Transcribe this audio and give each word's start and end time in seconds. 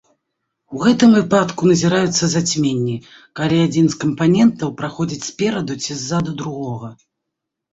У 0.77 0.79
гэтым 0.85 1.11
выпадку 1.17 1.67
назіраюцца 1.71 2.29
зацьменні, 2.35 2.95
калі 3.41 3.57
адзін 3.67 3.85
з 3.95 3.99
кампанентаў 4.05 4.75
праходзіць 4.81 5.23
спераду 5.29 5.73
ці 5.85 5.99
ззаду 6.01 6.31
другога. 6.41 6.89